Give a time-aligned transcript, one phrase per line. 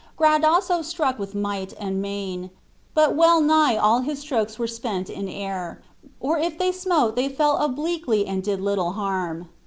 [0.17, 2.49] Gradasso struck with might and main,
[2.95, 5.79] but wellnigh all his strokes were spent in air,
[6.19, 9.47] or if they smote they fell obliquely and did little harm.